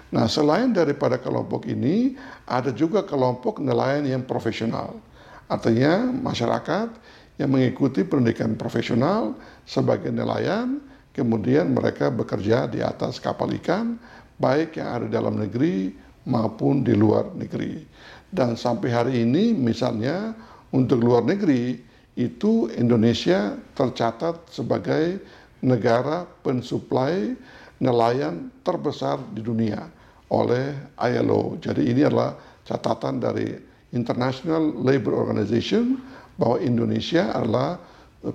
Nah, 0.09 0.25
selain 0.25 0.73
daripada 0.73 1.21
kelompok 1.21 1.69
ini, 1.69 2.17
ada 2.49 2.73
juga 2.73 3.05
kelompok 3.05 3.61
nelayan 3.61 4.09
yang 4.09 4.23
profesional. 4.25 4.97
Artinya 5.45 6.01
masyarakat 6.11 6.89
yang 7.37 7.49
mengikuti 7.53 8.01
pendidikan 8.01 8.57
profesional 8.57 9.37
sebagai 9.69 10.09
nelayan, 10.09 10.81
kemudian 11.13 11.69
mereka 11.71 12.09
bekerja 12.09 12.65
di 12.65 12.81
atas 12.81 13.21
kapal 13.21 13.53
ikan, 13.61 14.01
baik 14.41 14.75
yang 14.75 14.89
ada 14.91 15.07
dalam 15.07 15.39
negeri 15.39 16.04
maupun 16.25 16.81
di 16.85 16.93
luar 16.97 17.31
negeri. 17.37 17.85
Dan 18.29 18.57
sampai 18.57 18.89
hari 18.91 19.13
ini 19.23 19.55
misalnya 19.55 20.33
untuk 20.73 21.01
luar 21.01 21.23
negeri 21.23 21.79
itu 22.19 22.67
Indonesia 22.75 23.55
tercatat 23.77 24.49
sebagai 24.51 25.21
negara 25.63 26.27
pensuplai 26.43 27.35
nelayan 27.79 28.51
terbesar 28.63 29.19
di 29.35 29.43
dunia 29.43 29.87
oleh 30.31 30.73
ILO. 30.99 31.59
Jadi 31.61 31.91
ini 31.91 32.01
adalah 32.03 32.35
catatan 32.65 33.21
dari 33.21 33.55
International 33.93 34.73
Labour 34.83 35.15
Organization 35.15 35.99
bahwa 36.35 36.59
Indonesia 36.59 37.31
adalah 37.31 37.79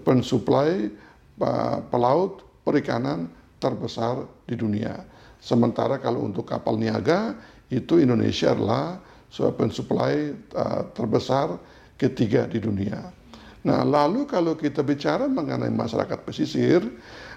pensuplai 0.06 0.88
pelaut 1.90 2.44
perikanan 2.64 3.28
terbesar 3.60 4.24
di 4.48 4.56
dunia. 4.56 5.04
Sementara 5.40 5.96
kalau 5.96 6.28
untuk 6.28 6.48
kapal 6.48 6.76
niaga 6.76 7.32
itu 7.70 8.02
Indonesia 8.02 8.52
adalah 8.52 8.98
pensuplai 9.54 10.34
uh, 10.58 10.82
terbesar 10.90 11.54
ketiga 11.94 12.50
di 12.50 12.58
dunia. 12.58 13.14
Nah, 13.62 13.86
lalu 13.86 14.26
kalau 14.26 14.58
kita 14.58 14.82
bicara 14.82 15.30
mengenai 15.30 15.70
masyarakat 15.70 16.18
pesisir, 16.26 16.82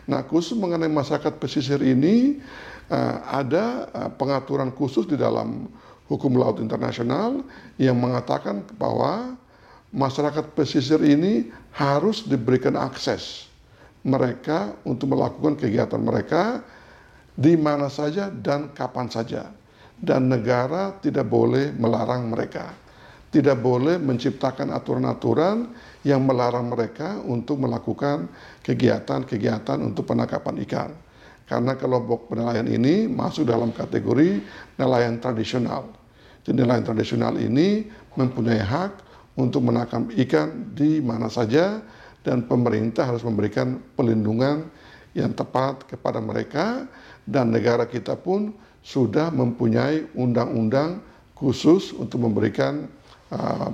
nah 0.10 0.26
khusus 0.26 0.58
mengenai 0.58 0.90
masyarakat 0.90 1.38
pesisir 1.38 1.78
ini 1.84 2.42
uh, 2.90 3.18
ada 3.30 3.88
uh, 3.94 4.10
pengaturan 4.18 4.74
khusus 4.74 5.06
di 5.06 5.20
dalam 5.20 5.70
hukum 6.10 6.34
laut 6.34 6.58
internasional 6.58 7.46
yang 7.78 8.00
mengatakan 8.00 8.66
bahwa 8.80 9.38
masyarakat 9.94 10.50
pesisir 10.58 10.98
ini 11.06 11.54
harus 11.76 12.26
diberikan 12.26 12.74
akses 12.74 13.52
mereka 14.04 14.76
untuk 14.84 15.14
melakukan 15.16 15.56
kegiatan 15.56 16.02
mereka 16.02 16.66
di 17.38 17.56
mana 17.56 17.88
saja 17.88 18.30
dan 18.30 18.74
kapan 18.76 19.08
saja. 19.08 19.63
Dan 20.04 20.28
negara 20.28 21.00
tidak 21.00 21.32
boleh 21.32 21.72
melarang 21.72 22.28
mereka. 22.28 22.76
Tidak 23.32 23.56
boleh 23.56 23.98
menciptakan 23.98 24.76
aturan-aturan 24.76 25.72
yang 26.04 26.28
melarang 26.28 26.68
mereka 26.68 27.24
untuk 27.24 27.64
melakukan 27.64 28.28
kegiatan-kegiatan 28.62 29.80
untuk 29.80 30.04
penangkapan 30.12 30.60
ikan. 30.68 30.92
Karena 31.48 31.80
kelompok 31.80 32.30
penelayan 32.30 32.68
ini 32.68 33.08
masuk 33.08 33.48
dalam 33.48 33.72
kategori 33.72 34.44
nelayan 34.76 35.24
tradisional. 35.24 35.88
Jadi 36.44 36.60
nelayan 36.60 36.84
tradisional 36.84 37.40
ini 37.40 37.88
mempunyai 38.20 38.60
hak 38.60 38.92
untuk 39.40 39.66
menangkap 39.66 40.12
ikan 40.28 40.76
di 40.76 41.00
mana 41.00 41.32
saja 41.32 41.80
dan 42.22 42.46
pemerintah 42.46 43.08
harus 43.08 43.24
memberikan 43.26 43.80
pelindungan 43.96 44.68
yang 45.14 45.32
tepat 45.34 45.86
kepada 45.88 46.18
mereka 46.20 46.86
dan 47.24 47.54
negara 47.54 47.86
kita 47.86 48.18
pun 48.18 48.54
sudah 48.84 49.32
mempunyai 49.32 50.12
undang-undang 50.14 51.00
khusus 51.34 51.96
untuk 51.96 52.20
memberikan 52.20 52.86
uh, 53.32 53.72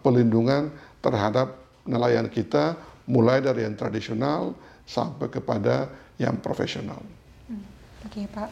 pelindungan 0.00 0.72
terhadap 1.04 1.60
nelayan 1.84 2.26
kita 2.28 2.76
mulai 3.04 3.44
dari 3.44 3.68
yang 3.68 3.76
tradisional 3.76 4.56
sampai 4.88 5.28
kepada 5.28 5.92
yang 6.16 6.36
profesional. 6.40 6.98
Hmm, 7.46 7.64
Oke 8.08 8.24
okay, 8.24 8.24
Pak. 8.28 8.48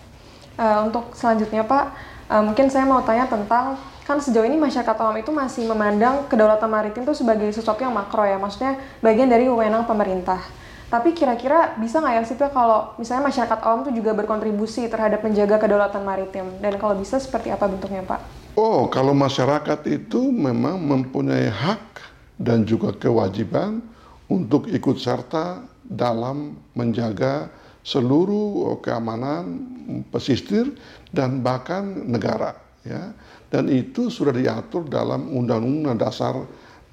Uh, 0.58 0.90
untuk 0.90 1.14
selanjutnya 1.14 1.62
Pak, 1.62 1.84
uh, 2.28 2.42
mungkin 2.42 2.66
saya 2.68 2.84
mau 2.84 3.00
tanya 3.02 3.30
tentang 3.30 3.78
kan 4.08 4.16
sejauh 4.16 4.48
ini 4.48 4.56
masyarakat 4.56 4.96
awam 5.04 5.20
itu 5.20 5.28
masih 5.28 5.68
memandang 5.68 6.24
kedaulatan 6.32 6.70
maritim 6.72 7.04
itu 7.04 7.12
sebagai 7.12 7.52
sesuatu 7.52 7.84
yang 7.84 7.92
makro 7.92 8.24
ya, 8.24 8.40
maksudnya 8.40 8.80
bagian 9.04 9.28
dari 9.28 9.44
wewenang 9.44 9.84
pemerintah. 9.84 10.40
Tapi 10.88 11.12
kira-kira 11.12 11.76
bisa 11.76 12.00
nggak 12.00 12.14
ya 12.16 12.22
sih 12.24 12.36
Pak 12.40 12.56
kalau 12.56 12.96
misalnya 12.96 13.28
masyarakat 13.28 13.60
awam 13.60 13.84
itu 13.84 14.00
juga 14.00 14.16
berkontribusi 14.16 14.88
terhadap 14.88 15.20
menjaga 15.20 15.60
kedaulatan 15.60 16.00
maritim? 16.00 16.48
Dan 16.64 16.80
kalau 16.80 16.96
bisa 16.96 17.20
seperti 17.20 17.52
apa 17.52 17.68
bentuknya 17.68 18.00
Pak? 18.08 18.56
Oh, 18.56 18.88
kalau 18.88 19.12
masyarakat 19.12 19.84
itu 19.84 20.32
memang 20.32 20.80
mempunyai 20.80 21.52
hak 21.52 22.00
dan 22.40 22.64
juga 22.64 22.96
kewajiban 22.96 23.84
untuk 24.32 24.64
ikut 24.72 24.96
serta 24.96 25.60
dalam 25.84 26.56
menjaga 26.72 27.52
seluruh 27.84 28.80
keamanan 28.80 29.60
pesistir 30.08 30.72
dan 31.12 31.44
bahkan 31.44 31.84
negara 32.08 32.56
ya. 32.80 33.12
Dan 33.52 33.68
itu 33.68 34.08
sudah 34.08 34.32
diatur 34.32 34.88
dalam 34.88 35.36
Undang-Undang 35.36 36.00
Dasar 36.00 36.32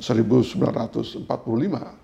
1945 0.03 2.03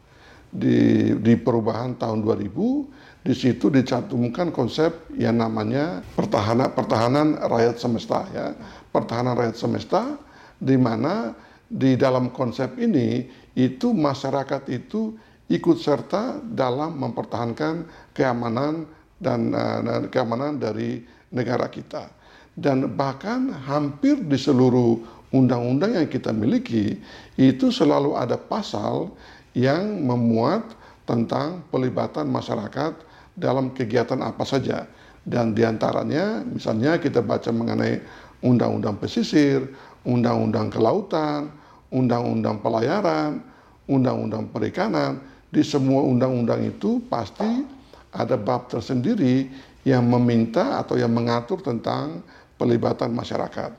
di, 0.52 1.12
di 1.18 1.34
perubahan 1.40 1.96
tahun 1.96 2.20
2000 2.22 3.22
di 3.22 3.34
situ 3.38 3.70
dicantumkan 3.70 4.50
konsep 4.50 5.08
yang 5.14 5.38
namanya 5.38 6.02
pertahanan 6.18 6.74
pertahanan 6.74 7.38
rakyat 7.38 7.78
semesta 7.78 8.26
ya. 8.34 8.52
Pertahanan 8.90 9.38
rakyat 9.38 9.58
semesta 9.58 10.18
di 10.58 10.76
mana 10.76 11.32
di 11.70 11.96
dalam 11.96 12.34
konsep 12.34 12.76
ini 12.82 13.30
itu 13.54 13.94
masyarakat 13.94 14.68
itu 14.74 15.16
ikut 15.48 15.78
serta 15.78 16.42
dalam 16.42 16.98
mempertahankan 16.98 17.86
keamanan 18.12 18.90
dan 19.22 19.54
uh, 19.54 20.10
keamanan 20.10 20.58
dari 20.58 21.06
negara 21.30 21.70
kita. 21.70 22.10
Dan 22.52 22.98
bahkan 22.98 23.54
hampir 23.54 24.18
di 24.18 24.36
seluruh 24.36 25.00
undang-undang 25.32 25.96
yang 25.96 26.10
kita 26.10 26.36
miliki 26.36 27.00
itu 27.40 27.72
selalu 27.72 28.20
ada 28.20 28.36
pasal 28.36 29.14
yang 29.58 30.04
memuat 30.04 30.64
tentang 31.04 31.66
pelibatan 31.68 32.30
masyarakat 32.30 32.94
dalam 33.36 33.72
kegiatan 33.76 34.20
apa 34.22 34.44
saja 34.48 34.88
dan 35.22 35.54
di 35.54 35.62
antaranya 35.62 36.42
misalnya 36.42 36.98
kita 36.98 37.22
baca 37.22 37.54
mengenai 37.54 38.02
undang-undang 38.42 38.98
pesisir, 38.98 39.70
undang-undang 40.02 40.74
kelautan, 40.74 41.54
undang-undang 41.94 42.58
pelayaran, 42.58 43.38
undang-undang 43.86 44.50
perikanan 44.50 45.22
di 45.54 45.62
semua 45.62 46.02
undang-undang 46.02 46.66
itu 46.66 47.04
pasti 47.06 47.68
ada 48.12 48.34
bab 48.34 48.66
tersendiri 48.72 49.52
yang 49.86 50.10
meminta 50.10 50.82
atau 50.82 50.98
yang 50.98 51.14
mengatur 51.14 51.62
tentang 51.62 52.26
pelibatan 52.58 53.14
masyarakat. 53.14 53.72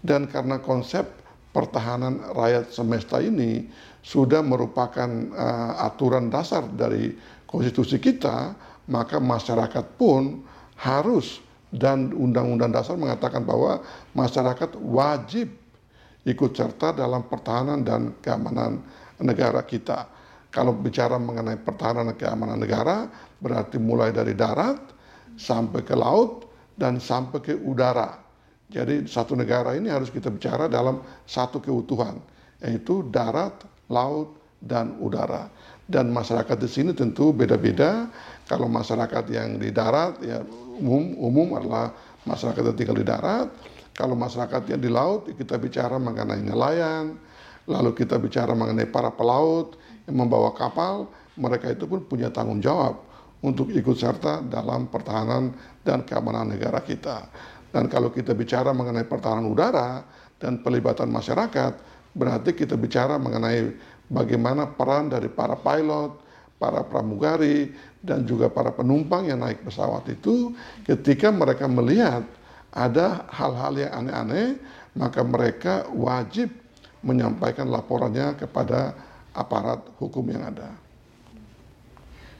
Dan 0.00 0.28
karena 0.28 0.60
konsep 0.60 1.04
pertahanan 1.52 2.20
rakyat 2.36 2.72
semesta 2.72 3.20
ini 3.20 3.68
sudah 4.06 4.38
merupakan 4.38 5.10
uh, 5.34 5.82
aturan 5.82 6.30
dasar 6.30 6.62
dari 6.70 7.10
konstitusi 7.42 7.98
kita, 7.98 8.54
maka 8.86 9.18
masyarakat 9.18 9.98
pun 9.98 10.46
harus 10.78 11.42
dan 11.74 12.14
undang-undang 12.14 12.70
dasar 12.70 12.94
mengatakan 12.94 13.42
bahwa 13.42 13.82
masyarakat 14.14 14.78
wajib 14.78 15.50
ikut 16.22 16.54
serta 16.54 16.94
dalam 16.94 17.26
pertahanan 17.26 17.82
dan 17.82 18.14
keamanan 18.22 18.78
negara 19.18 19.66
kita. 19.66 20.06
Kalau 20.54 20.70
bicara 20.70 21.18
mengenai 21.18 21.58
pertahanan 21.58 22.14
dan 22.14 22.16
keamanan 22.16 22.58
negara, 22.62 23.10
berarti 23.42 23.82
mulai 23.82 24.14
dari 24.14 24.38
darat 24.38 24.78
sampai 25.34 25.82
ke 25.82 25.98
laut 25.98 26.46
dan 26.78 27.02
sampai 27.02 27.42
ke 27.42 27.58
udara. 27.58 28.22
Jadi 28.70 29.06
satu 29.06 29.34
negara 29.34 29.74
ini 29.74 29.90
harus 29.90 30.10
kita 30.10 30.30
bicara 30.30 30.70
dalam 30.70 31.02
satu 31.26 31.58
keutuhan, 31.58 32.18
yaitu 32.62 33.06
darat, 33.10 33.62
laut, 33.88 34.36
dan 34.62 34.96
udara. 34.98 35.48
Dan 35.86 36.10
masyarakat 36.10 36.56
di 36.58 36.68
sini 36.68 36.90
tentu 36.96 37.30
beda-beda. 37.30 38.10
Kalau 38.50 38.66
masyarakat 38.66 39.24
yang 39.30 39.62
di 39.62 39.70
darat, 39.70 40.18
ya 40.22 40.42
umum, 40.82 41.14
umum 41.18 41.48
adalah 41.58 41.94
masyarakat 42.26 42.62
yang 42.72 42.76
tinggal 42.76 42.98
di 42.98 43.06
darat. 43.06 43.48
Kalau 43.94 44.18
masyarakat 44.18 44.66
yang 44.66 44.80
di 44.82 44.90
laut, 44.90 45.30
kita 45.30 45.56
bicara 45.56 45.96
mengenai 45.96 46.42
nelayan. 46.42 47.16
Lalu 47.66 47.94
kita 47.94 48.18
bicara 48.18 48.54
mengenai 48.54 48.86
para 48.90 49.10
pelaut 49.14 49.78
yang 50.10 50.26
membawa 50.26 50.52
kapal. 50.54 51.10
Mereka 51.38 51.76
itu 51.76 51.84
pun 51.86 52.02
punya 52.04 52.32
tanggung 52.32 52.58
jawab 52.58 52.98
untuk 53.44 53.70
ikut 53.70 53.96
serta 53.96 54.42
dalam 54.46 54.88
pertahanan 54.88 55.54
dan 55.84 56.02
keamanan 56.02 56.50
negara 56.50 56.82
kita. 56.82 57.28
Dan 57.70 57.92
kalau 57.92 58.08
kita 58.08 58.32
bicara 58.32 58.72
mengenai 58.72 59.04
pertahanan 59.04 59.46
udara 59.46 60.00
dan 60.40 60.64
pelibatan 60.64 61.12
masyarakat, 61.12 61.72
berarti 62.16 62.56
kita 62.56 62.74
bicara 62.80 63.20
mengenai 63.20 63.76
bagaimana 64.08 64.64
peran 64.64 65.12
dari 65.12 65.28
para 65.28 65.52
pilot, 65.52 66.16
para 66.56 66.80
pramugari, 66.80 67.76
dan 68.00 68.24
juga 68.24 68.48
para 68.48 68.72
penumpang 68.72 69.28
yang 69.28 69.44
naik 69.44 69.60
pesawat 69.60 70.08
itu 70.08 70.56
ketika 70.88 71.28
mereka 71.28 71.68
melihat 71.68 72.24
ada 72.72 73.28
hal-hal 73.28 73.76
yang 73.76 73.92
aneh-aneh, 73.92 74.56
maka 74.96 75.20
mereka 75.20 75.84
wajib 75.92 76.48
menyampaikan 77.04 77.68
laporannya 77.68 78.34
kepada 78.40 78.96
aparat 79.36 79.84
hukum 80.00 80.24
yang 80.32 80.48
ada. 80.48 80.85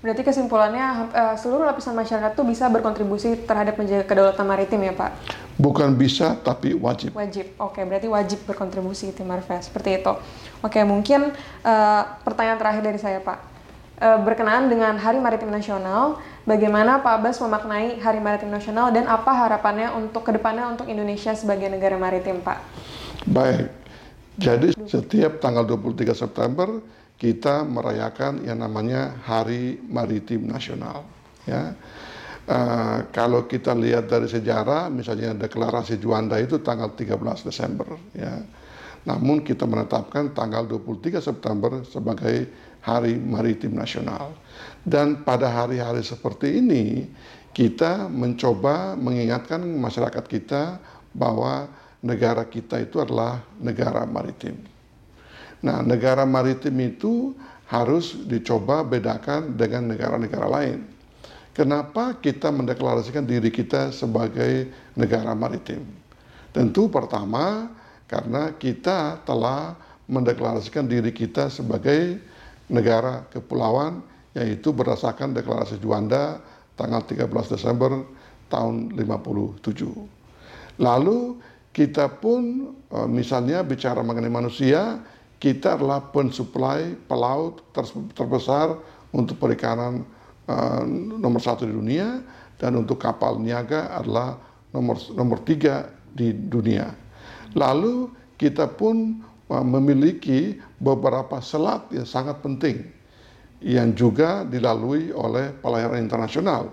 Berarti 0.07 0.23
kesimpulannya 0.23 1.11
uh, 1.11 1.35
seluruh 1.35 1.67
lapisan 1.67 1.91
masyarakat 1.99 2.39
itu 2.39 2.47
bisa 2.47 2.71
berkontribusi 2.71 3.43
terhadap 3.43 3.75
menjaga 3.75 4.07
kedaulatan 4.07 4.47
maritim 4.47 4.79
ya 4.87 4.95
Pak? 4.95 5.11
Bukan 5.59 5.99
bisa, 5.99 6.39
tapi 6.47 6.79
wajib. 6.79 7.11
Wajib, 7.11 7.59
oke. 7.59 7.83
Berarti 7.83 8.07
wajib 8.07 8.39
berkontribusi 8.47 9.11
tim 9.11 9.27
Marves, 9.27 9.67
seperti 9.67 9.99
itu. 9.99 10.15
Oke, 10.63 10.79
mungkin 10.87 11.35
uh, 11.67 12.03
pertanyaan 12.23 12.55
terakhir 12.55 12.87
dari 12.87 13.03
saya 13.03 13.19
Pak. 13.19 13.59
Uh, 13.99 14.23
berkenaan 14.23 14.71
dengan 14.71 14.95
Hari 14.95 15.19
Maritim 15.19 15.51
Nasional, 15.51 16.23
bagaimana 16.47 17.03
Pak 17.03 17.27
Bas 17.27 17.43
memaknai 17.43 17.99
Hari 17.99 18.23
Maritim 18.23 18.55
Nasional 18.55 18.95
dan 18.95 19.11
apa 19.11 19.35
harapannya 19.35 19.91
untuk 19.91 20.23
ke 20.23 20.31
depannya 20.31 20.71
untuk 20.71 20.87
Indonesia 20.87 21.35
sebagai 21.35 21.67
negara 21.67 21.99
maritim 21.99 22.39
Pak? 22.47 22.63
Baik, 23.27 23.75
jadi 24.39 24.71
setiap 24.87 25.43
tanggal 25.43 25.67
23 25.67 26.15
September 26.15 26.79
kita 27.17 27.65
merayakan 27.65 28.45
yang 28.45 28.61
namanya 28.61 29.17
Hari 29.25 29.81
Maritim 29.89 30.49
Nasional. 30.49 31.05
Ya. 31.49 31.73
Uh, 32.47 33.03
kalau 33.11 33.51
kita 33.51 33.75
lihat 33.75 34.07
dari 34.07 34.31
sejarah, 34.31 34.87
misalnya 34.87 35.35
deklarasi 35.35 35.99
Juanda 35.99 36.39
itu 36.39 36.63
tanggal 36.63 36.95
13 36.95 37.19
Desember. 37.43 37.89
Ya. 38.15 38.45
namun 39.07 39.47
kita 39.47 39.63
menetapkan 39.71 40.35
tanggal 40.35 40.67
23 40.67 41.23
September 41.23 41.79
sebagai 41.87 42.51
Hari 42.83 43.15
Maritim 43.15 43.79
Nasional. 43.79 44.35
Dan 44.83 45.23
pada 45.23 45.47
hari-hari 45.47 46.03
seperti 46.03 46.59
ini, 46.59 47.07
kita 47.55 48.11
mencoba 48.11 48.99
mengingatkan 48.99 49.63
masyarakat 49.63 50.25
kita 50.27 50.83
bahwa 51.15 51.71
negara 52.05 52.45
kita 52.45 52.83
itu 52.83 53.01
adalah 53.01 53.41
negara 53.63 54.05
maritim. 54.05 54.76
Nah, 55.65 55.81
negara 55.81 56.29
maritim 56.29 56.77
itu 56.83 57.33
harus 57.67 58.15
dicoba 58.27 58.87
bedakan 58.87 59.57
dengan 59.57 59.91
negara-negara 59.95 60.47
lain. 60.47 60.87
Kenapa 61.57 62.21
kita 62.21 62.53
mendeklarasikan 62.53 63.25
diri 63.25 63.49
kita 63.49 63.89
sebagai 63.89 64.69
negara 64.93 65.33
maritim? 65.33 65.81
Tentu 66.53 66.93
pertama 66.93 67.73
karena 68.05 68.53
kita 68.55 69.25
telah 69.25 69.73
mendeklarasikan 70.07 70.87
diri 70.87 71.11
kita 71.11 71.49
sebagai 71.51 72.21
negara 72.71 73.27
kepulauan 73.33 74.05
yaitu 74.37 74.71
berdasarkan 74.71 75.33
deklarasi 75.33 75.81
Juanda 75.81 76.39
tanggal 76.77 77.03
13 77.09 77.25
Desember 77.57 78.05
tahun 78.53 78.93
57. 78.93 80.77
Lalu 80.77 81.41
kita 81.73 82.09
pun 82.21 82.73
eh, 82.93 83.09
misalnya 83.09 83.65
bicara 83.65 84.05
mengenai 84.05 84.31
manusia, 84.31 85.01
kita 85.37 85.77
adalah 85.77 86.01
pensuplai 86.01 86.97
pelaut 87.07 87.61
terbesar 88.17 88.81
untuk 89.13 89.37
perikanan 89.37 90.05
uh, 90.49 90.83
nomor 91.21 91.41
satu 91.41 91.69
di 91.69 91.73
dunia 91.77 92.25
dan 92.57 92.77
untuk 92.77 92.97
kapal 92.97 93.37
niaga 93.37 93.93
adalah 93.93 94.41
nomor 94.73 94.97
nomor 95.13 95.45
tiga 95.45 95.93
di 96.17 96.33
dunia. 96.33 96.89
Lalu 97.53 98.09
kita 98.41 98.69
pun 98.69 99.21
uh, 99.53 99.65
memiliki 99.65 100.57
beberapa 100.81 101.41
selat 101.45 101.85
yang 101.93 102.09
sangat 102.09 102.41
penting 102.41 102.97
yang 103.61 103.97
juga 103.97 104.45
dilalui 104.45 105.13
oleh 105.13 105.53
pelayaran 105.65 106.01
internasional 106.01 106.73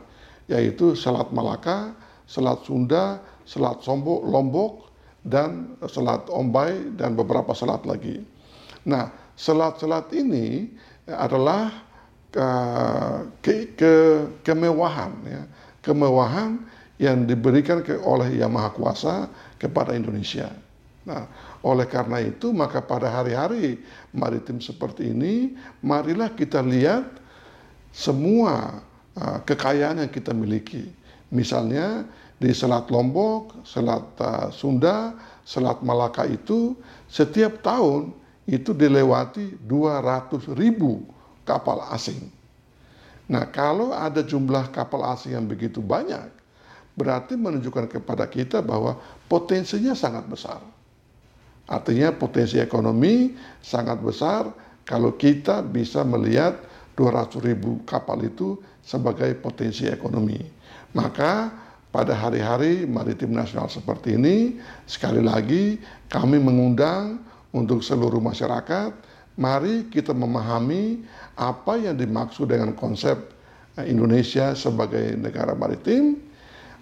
yaitu 0.52 0.92
Selat 0.92 1.32
Malaka, 1.32 1.96
Selat 2.28 2.60
Sunda, 2.68 3.24
Selat 3.48 3.80
Sombok, 3.80 4.28
Lombok, 4.28 4.92
dan 5.24 5.80
Selat 5.88 6.28
Ombay 6.28 7.00
dan 7.00 7.16
beberapa 7.16 7.56
selat 7.56 7.88
lagi. 7.88 8.33
Nah, 8.84 9.12
selat-selat 9.40 10.12
ini 10.12 10.72
adalah 11.08 11.72
uh, 12.36 13.28
ke, 13.40 13.76
ke, 13.76 13.94
kemewahan, 14.44 15.12
ya, 15.24 15.44
kemewahan 15.80 16.60
yang 17.00 17.28
diberikan 17.28 17.84
ke, 17.84 18.00
oleh 18.00 18.40
Yang 18.40 18.52
Maha 18.52 18.70
Kuasa 18.76 19.16
kepada 19.60 19.96
Indonesia. 19.96 20.52
Nah, 21.04 21.28
oleh 21.64 21.84
karena 21.84 22.24
itu 22.24 22.56
maka 22.56 22.80
pada 22.80 23.12
hari-hari 23.12 23.80
maritim 24.16 24.64
seperti 24.64 25.12
ini, 25.12 25.56
marilah 25.84 26.32
kita 26.32 26.64
lihat 26.64 27.04
semua 27.92 28.80
uh, 29.20 29.40
kekayaan 29.44 30.08
yang 30.08 30.12
kita 30.12 30.32
miliki. 30.32 30.92
Misalnya 31.34 32.08
di 32.40 32.52
Selat 32.56 32.88
Lombok, 32.88 33.68
Selat 33.68 34.08
uh, 34.20 34.48
Sunda, 34.52 35.12
Selat 35.44 35.84
Malaka 35.84 36.24
itu 36.24 36.76
setiap 37.12 37.60
tahun 37.60 38.23
itu 38.44 38.76
dilewati 38.76 39.56
200 39.64 40.52
ribu 40.56 41.04
kapal 41.48 41.84
asing. 41.92 42.28
Nah 43.32 43.48
kalau 43.48 43.96
ada 43.96 44.20
jumlah 44.20 44.72
kapal 44.76 45.04
asing 45.16 45.36
yang 45.40 45.48
begitu 45.48 45.80
banyak, 45.80 46.28
berarti 46.94 47.40
menunjukkan 47.40 47.88
kepada 48.00 48.28
kita 48.28 48.60
bahwa 48.60 49.00
potensinya 49.32 49.96
sangat 49.96 50.28
besar. 50.28 50.60
Artinya 51.64 52.12
potensi 52.12 52.60
ekonomi 52.60 53.40
sangat 53.64 54.04
besar 54.04 54.52
kalau 54.84 55.16
kita 55.16 55.64
bisa 55.64 56.04
melihat 56.04 56.60
200 57.00 57.40
ribu 57.48 57.80
kapal 57.88 58.20
itu 58.22 58.60
sebagai 58.84 59.32
potensi 59.40 59.88
ekonomi. 59.88 60.38
Maka 60.92 61.50
pada 61.90 62.14
hari-hari 62.14 62.84
maritim 62.84 63.32
nasional 63.32 63.72
seperti 63.72 64.20
ini, 64.20 64.60
sekali 64.90 65.24
lagi 65.24 65.80
kami 66.12 66.38
mengundang 66.38 67.22
untuk 67.54 67.86
seluruh 67.86 68.20
masyarakat, 68.20 68.92
mari 69.38 69.86
kita 69.94 70.12
memahami 70.12 71.06
apa 71.38 71.78
yang 71.78 71.98
dimaksud 71.98 72.50
dengan 72.50 72.74
konsep 72.74 73.16
eh, 73.78 73.86
Indonesia 73.88 74.58
sebagai 74.58 75.14
negara 75.16 75.54
maritim. 75.54 76.18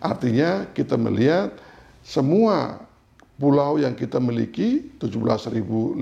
Artinya 0.02 0.66
kita 0.74 0.98
melihat 0.98 1.54
semua 2.02 2.82
pulau 3.38 3.78
yang 3.78 3.94
kita 3.94 4.18
miliki 4.18 4.90
17.504 4.98 6.02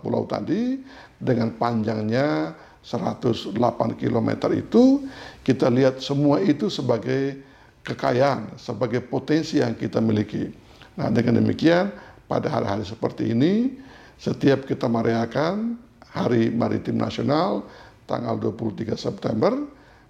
pulau 0.00 0.22
tadi 0.24 0.80
dengan 1.20 1.52
panjangnya 1.56 2.56
108 2.84 3.56
km 3.96 4.28
itu 4.52 5.08
kita 5.40 5.72
lihat 5.72 6.04
semua 6.04 6.40
itu 6.44 6.68
sebagai 6.68 7.40
kekayaan, 7.84 8.56
sebagai 8.60 9.00
potensi 9.04 9.60
yang 9.60 9.72
kita 9.76 10.00
miliki. 10.04 10.52
Nah, 11.00 11.08
dengan 11.08 11.40
demikian 11.40 11.92
pada 12.26 12.48
hari-hari 12.48 12.84
seperti 12.86 13.32
ini, 13.32 13.76
setiap 14.16 14.64
kita 14.64 14.88
merayakan 14.88 15.76
Hari 16.14 16.54
Maritim 16.54 16.96
Nasional 16.96 17.66
tanggal 18.06 18.38
23 18.38 18.94
September, 18.94 19.52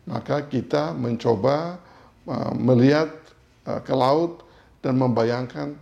maka 0.04 0.44
kita 0.44 0.92
mencoba 0.92 1.80
uh, 2.28 2.52
melihat 2.52 3.08
uh, 3.64 3.80
ke 3.80 3.94
laut 3.96 4.44
dan 4.84 5.00
membayangkan 5.00 5.72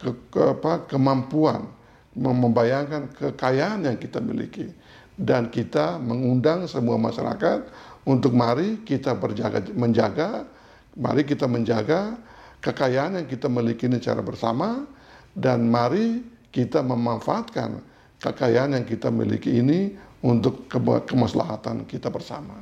ke, 0.00 0.10
ke, 0.32 0.42
apa, 0.58 0.90
kemampuan, 0.90 1.70
membayangkan 2.18 3.06
kekayaan 3.14 3.86
yang 3.86 3.96
kita 4.00 4.18
miliki. 4.18 4.66
Dan 5.20 5.52
kita 5.52 6.00
mengundang 6.00 6.64
semua 6.64 6.96
masyarakat 6.96 7.68
untuk 8.08 8.32
mari 8.32 8.80
kita 8.82 9.12
berjaga, 9.14 9.68
menjaga, 9.76 10.48
mari 10.96 11.22
kita 11.22 11.44
menjaga 11.44 12.16
kekayaan 12.64 13.20
yang 13.22 13.28
kita 13.28 13.46
miliki 13.46 13.86
secara 14.00 14.24
bersama, 14.24 14.88
dan 15.34 15.66
mari 15.66 16.22
kita 16.50 16.82
memanfaatkan 16.82 17.78
kekayaan 18.20 18.76
yang 18.76 18.84
kita 18.84 19.08
miliki 19.08 19.58
ini 19.62 19.94
untuk 20.20 20.68
kemaslahatan 21.08 21.88
kita 21.88 22.12
bersama. 22.12 22.60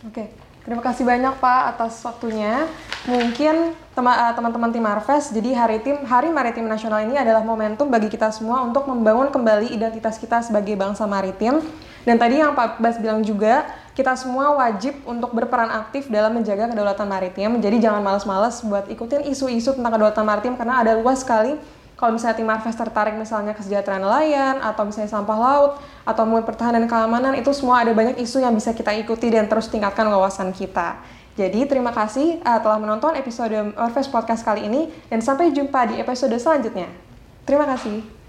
Oke, 0.00 0.32
terima 0.64 0.80
kasih 0.80 1.04
banyak 1.04 1.36
Pak 1.36 1.62
atas 1.76 2.00
waktunya. 2.00 2.64
Mungkin 3.04 3.76
eh, 3.76 4.32
teman-teman 4.32 4.72
tim 4.72 4.80
Marves, 4.80 5.28
jadi 5.28 5.52
Hari 5.52 5.84
Tim 5.84 6.00
Hari 6.08 6.32
Maritim 6.32 6.64
Nasional 6.64 7.04
ini 7.04 7.20
adalah 7.20 7.44
momentum 7.44 7.92
bagi 7.92 8.08
kita 8.08 8.32
semua 8.32 8.64
untuk 8.64 8.88
membangun 8.88 9.28
kembali 9.28 9.68
identitas 9.76 10.16
kita 10.16 10.40
sebagai 10.40 10.72
bangsa 10.80 11.04
maritim. 11.04 11.60
Dan 12.00 12.16
tadi 12.16 12.40
yang 12.40 12.56
Pak 12.56 12.80
Bas 12.80 12.96
bilang 12.96 13.20
juga, 13.20 13.68
kita 13.92 14.16
semua 14.16 14.56
wajib 14.56 14.96
untuk 15.04 15.36
berperan 15.36 15.68
aktif 15.68 16.08
dalam 16.08 16.32
menjaga 16.32 16.72
kedaulatan 16.72 17.04
maritim. 17.04 17.60
Jadi 17.60 17.76
jangan 17.76 18.00
males-males 18.00 18.64
buat 18.64 18.88
ikutin 18.88 19.28
isu-isu 19.28 19.76
tentang 19.76 20.00
kedaulatan 20.00 20.24
maritim 20.24 20.56
karena 20.56 20.80
ada 20.80 20.96
luas 20.96 21.20
sekali 21.20 21.60
kalau 22.00 22.16
misalnya 22.16 22.40
tim 22.40 22.48
Marves 22.48 22.72
tertarik 22.72 23.12
misalnya 23.12 23.52
kesejahteraan 23.52 24.00
nelayan 24.00 24.56
atau 24.64 24.88
misalnya 24.88 25.12
sampah 25.12 25.36
laut 25.36 25.72
atau 26.08 26.24
mungkin 26.24 26.48
pertahanan 26.48 26.88
keamanan 26.88 27.36
itu 27.36 27.52
semua 27.52 27.84
ada 27.84 27.92
banyak 27.92 28.16
isu 28.24 28.40
yang 28.40 28.56
bisa 28.56 28.72
kita 28.72 28.88
ikuti 28.96 29.28
dan 29.28 29.44
terus 29.44 29.68
tingkatkan 29.68 30.08
wawasan 30.08 30.56
kita. 30.56 30.96
Jadi 31.36 31.68
terima 31.68 31.92
kasih 31.92 32.40
uh, 32.40 32.56
telah 32.64 32.80
menonton 32.80 33.20
episode 33.20 33.76
Marves 33.76 34.08
Podcast 34.08 34.40
kali 34.40 34.64
ini 34.64 34.88
dan 35.12 35.20
sampai 35.20 35.52
jumpa 35.52 35.92
di 35.92 36.00
episode 36.00 36.32
selanjutnya. 36.40 36.88
Terima 37.44 37.68
kasih. 37.68 38.19